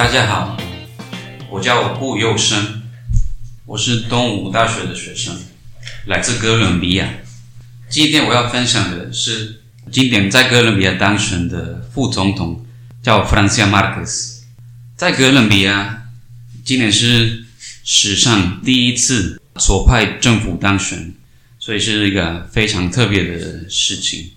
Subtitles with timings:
[0.00, 0.56] 大家好，
[1.50, 2.80] 我叫顾佑生，
[3.66, 5.36] 我是东吴大学的学生，
[6.06, 7.06] 来自哥伦比亚。
[7.90, 9.60] 今天我要分享的是
[9.92, 12.64] 今年在哥伦比亚当选的副总统，
[13.02, 14.38] 叫 Francia Marquez。
[14.96, 16.04] 在哥伦比亚，
[16.64, 17.44] 今年是
[17.84, 21.12] 史上第一次左派政府当选，
[21.58, 24.30] 所以是一个非常特别的事情。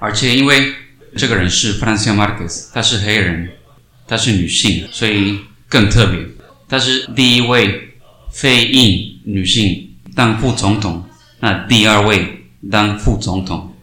[0.00, 0.74] 而且因为
[1.16, 3.52] 这个人是 Francia Marquez，他是黑人。
[4.08, 6.18] 她是女性，所以更特别。
[6.68, 7.90] 她是第一位
[8.32, 11.04] 非裔女性当副总统，
[11.40, 13.74] 那第二位当副总统。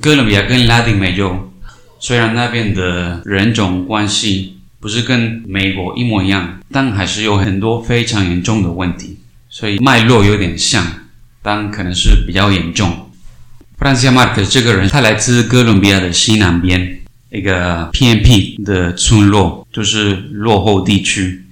[0.00, 1.52] 哥伦比亚跟拉丁美洲
[1.98, 9.18] 虽然那边的人种关系不是跟美国一模一样，但还是有很多非常严重的问题，
[9.48, 10.86] 所以脉络有点像，
[11.42, 12.88] 但可能是比较严重。
[13.78, 16.99] 弗兰西亚·马克这个人，他来自哥伦比亚的西南边。
[17.30, 21.44] 一个偏僻的村落，就是落后地区，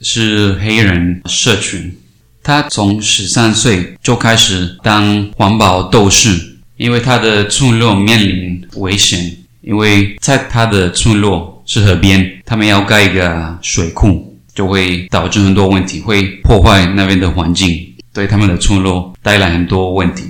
[0.00, 1.96] 是黑人社群。
[2.42, 20.24] 他从十三岁就开始当环保斗士，因为他的村落面临危险，因为在他的村落是河边，他们要盖一个水库，就会导致很多问题，会破坏那边的环境，对他们的村落带来很多问题。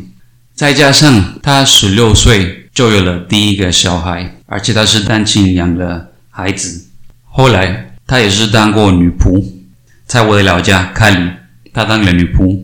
[0.55, 4.30] 再加上他十六岁就有了第一个小孩。
[4.47, 6.86] 而且他是单亲养的孩子，
[7.24, 9.44] 后来他也是当过女仆，
[10.06, 11.30] 在我的老家开里，
[11.72, 12.62] 她当了女仆，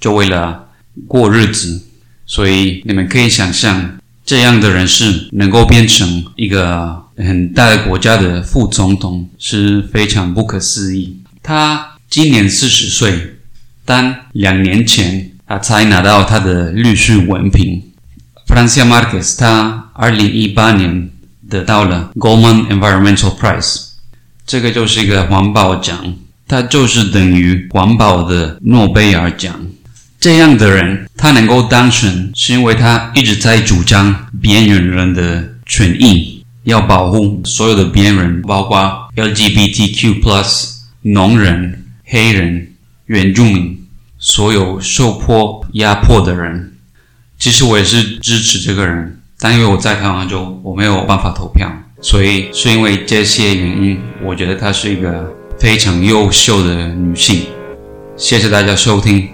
[0.00, 0.68] 就为了
[1.06, 1.82] 过日子。
[2.24, 11.20] 所以你们可以想象，这样的人士能够变成一个很大的国家的副总统，是非常不可思议。
[11.42, 13.34] 他今年四十岁，
[13.84, 17.82] 但两年前他才拿到他的律师文凭。
[18.46, 21.10] Francia Marquez，他二零一八年。
[21.48, 23.90] 得到了 Goldman Environmental Prize，
[24.44, 26.16] 这个就是一个环保奖，
[26.48, 29.54] 它就是等于环保的诺贝尔奖。
[30.18, 40.16] 这样的人，他能够当选，是因为他一直在主张边缘人的权益，要保护所有的边缘人，包括 LGBTQ+、
[41.02, 42.72] 农人、黑人、
[43.04, 43.85] 原住民，
[44.26, 46.72] 所有受迫压迫的人。
[47.38, 49.20] 其实我也是支持这个人。
[49.38, 51.70] 但因为我在台湾就我没有办法投票，
[52.00, 57.46] 所以是因为这些原因，我觉得她是一个非常优秀的女性。
[58.16, 59.28] 谢谢大家收听。